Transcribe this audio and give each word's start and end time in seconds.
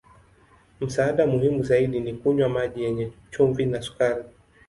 Msaada 0.81 1.27
muhimu 1.27 1.63
zaidi 1.63 1.99
ni 1.99 2.13
kunywa 2.13 2.49
maji 2.49 2.83
yenye 2.83 3.11
chumvi 3.31 3.65
na 3.65 3.81
sukari. 3.81 4.23